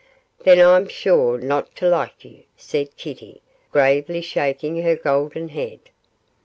[0.45, 3.39] Then I'm sure not to like you,' said Kitty,
[3.71, 5.81] gravely shaking her golden head.